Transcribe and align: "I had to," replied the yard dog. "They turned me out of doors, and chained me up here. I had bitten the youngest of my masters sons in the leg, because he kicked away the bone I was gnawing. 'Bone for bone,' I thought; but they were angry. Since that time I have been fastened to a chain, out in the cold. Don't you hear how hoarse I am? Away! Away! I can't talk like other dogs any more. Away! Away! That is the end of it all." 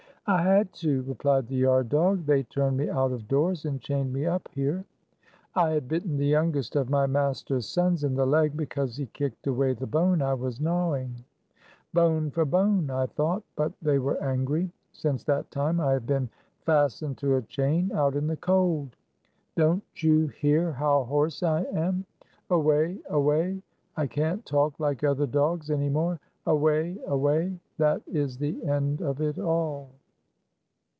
"I 0.27 0.43
had 0.43 0.71
to," 0.75 1.01
replied 1.01 1.47
the 1.49 1.57
yard 1.57 1.89
dog. 1.89 2.25
"They 2.25 2.43
turned 2.43 2.77
me 2.77 2.89
out 2.89 3.11
of 3.11 3.27
doors, 3.27 3.65
and 3.65 3.81
chained 3.81 4.13
me 4.13 4.25
up 4.27 4.47
here. 4.53 4.85
I 5.55 5.71
had 5.71 5.89
bitten 5.89 6.15
the 6.15 6.25
youngest 6.27 6.77
of 6.77 6.89
my 6.89 7.05
masters 7.05 7.67
sons 7.67 8.05
in 8.05 8.15
the 8.15 8.25
leg, 8.25 8.55
because 8.55 8.95
he 8.95 9.07
kicked 9.07 9.47
away 9.47 9.73
the 9.73 9.87
bone 9.87 10.21
I 10.21 10.33
was 10.35 10.61
gnawing. 10.61 11.15
'Bone 11.93 12.31
for 12.31 12.45
bone,' 12.45 12.89
I 12.89 13.07
thought; 13.07 13.43
but 13.57 13.73
they 13.81 13.99
were 13.99 14.23
angry. 14.23 14.71
Since 14.93 15.25
that 15.25 15.51
time 15.51 15.81
I 15.81 15.91
have 15.91 16.05
been 16.05 16.29
fastened 16.61 17.17
to 17.17 17.35
a 17.35 17.41
chain, 17.41 17.91
out 17.91 18.15
in 18.15 18.27
the 18.27 18.37
cold. 18.37 18.95
Don't 19.57 19.83
you 20.01 20.27
hear 20.27 20.71
how 20.71 21.03
hoarse 21.03 21.43
I 21.43 21.63
am? 21.63 22.05
Away! 22.49 22.99
Away! 23.09 23.61
I 23.97 24.07
can't 24.07 24.45
talk 24.45 24.79
like 24.79 25.03
other 25.03 25.27
dogs 25.27 25.69
any 25.69 25.89
more. 25.89 26.21
Away! 26.45 26.97
Away! 27.05 27.59
That 27.79 28.01
is 28.07 28.37
the 28.37 28.63
end 28.65 29.01
of 29.01 29.19
it 29.19 29.37
all." 29.37 29.89